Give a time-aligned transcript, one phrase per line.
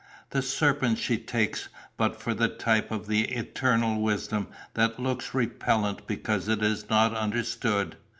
[0.31, 6.07] The serpent she takes but for the type of the eternal wisdom that looks repellent
[6.07, 7.97] because it is not understood.